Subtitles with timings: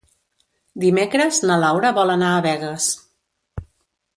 [0.83, 2.89] Dimecres na Laura vol anar a Begues.